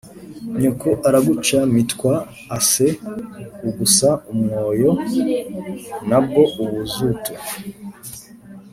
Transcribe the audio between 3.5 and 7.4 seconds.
ugusa umwoyo na bwo ubuzutu